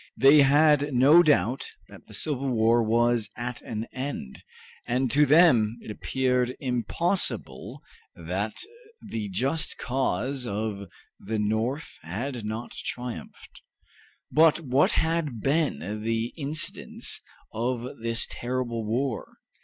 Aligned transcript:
They 0.17 0.41
had 0.41 0.95
no 0.95 1.21
doubt 1.21 1.63
that 1.87 2.07
the 2.07 2.15
civil 2.15 2.49
war 2.49 2.81
was 2.81 3.29
at 3.37 3.61
an 3.61 3.85
end, 3.93 4.43
and 4.87 5.11
to 5.11 5.27
them 5.27 5.77
it 5.79 5.91
appeared 5.91 6.55
impossible 6.59 7.83
that 8.15 8.57
the 9.07 9.29
just 9.29 9.77
cause 9.77 10.47
of 10.47 10.89
the 11.19 11.37
North 11.37 11.99
had 12.01 12.43
not 12.43 12.71
triumphed. 12.71 13.61
But 14.31 14.61
what 14.61 14.93
had 14.93 15.39
been 15.39 16.01
the 16.01 16.33
incidents 16.35 17.21
of 17.53 17.99
this 17.99 18.25
terrible 18.27 18.83
war? 18.83 19.35